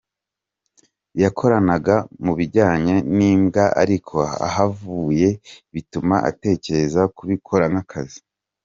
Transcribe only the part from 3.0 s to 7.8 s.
n’imbwa ariko ahavuye bituma atekereza kubikora